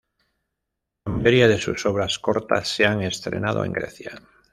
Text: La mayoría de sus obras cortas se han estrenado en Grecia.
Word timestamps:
La 1.05 1.11
mayoría 1.11 1.47
de 1.47 1.59
sus 1.59 1.85
obras 1.85 2.17
cortas 2.17 2.67
se 2.67 2.87
han 2.87 3.03
estrenado 3.03 3.63
en 3.63 3.71
Grecia. 3.71 4.11